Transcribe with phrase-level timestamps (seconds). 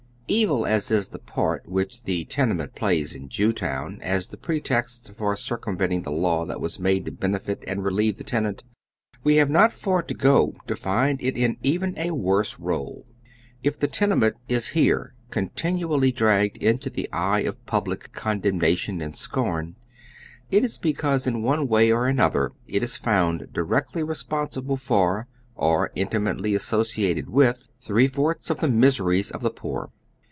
[0.33, 5.11] EVIL as the part is which the tenement plays in Jew town as the pretext
[5.17, 8.63] for circumventing the law that was made to benefit and relieve the tenant,
[9.25, 13.05] we have not far to go to find it in even a worse role.
[13.61, 19.13] If the tenement is here continually dragged into the eye of public con demnation and
[19.13, 19.75] scorn,
[20.49, 25.27] it is because in one way or another it is found directly responsible for,
[25.57, 29.91] or intimately associ ated with, three fourths of the miseries of the poor.